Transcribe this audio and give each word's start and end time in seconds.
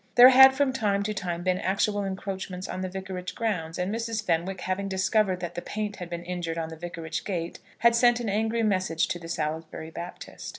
There 0.15 0.29
had 0.29 0.55
from 0.55 0.73
time 0.73 1.03
to 1.03 1.13
time 1.13 1.43
been 1.43 1.59
actual 1.59 2.03
encroachments 2.03 2.67
on 2.67 2.81
the 2.81 2.89
Vicarage 2.89 3.35
grounds, 3.35 3.77
and 3.77 3.93
Mrs. 3.93 4.25
Fenwick, 4.25 4.61
having 4.61 4.87
discovered 4.87 5.41
that 5.41 5.53
the 5.53 5.61
paint 5.61 5.97
had 5.97 6.09
been 6.09 6.23
injured 6.25 6.57
on 6.57 6.69
the 6.69 6.75
Vicarage 6.75 7.23
gate, 7.23 7.59
had 7.77 7.93
sent 7.95 8.19
an 8.19 8.27
angry 8.27 8.63
message 8.63 9.07
to 9.09 9.19
the 9.19 9.29
Salisbury 9.29 9.91
Baptist. 9.91 10.49